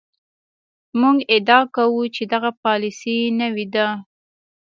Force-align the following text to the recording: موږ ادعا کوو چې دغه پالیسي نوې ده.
موږ 0.99 1.17
ادعا 1.35 1.59
کوو 1.75 2.03
چې 2.15 2.23
دغه 2.33 2.49
پالیسي 2.63 3.17
نوې 3.41 3.65
ده. 3.75 3.87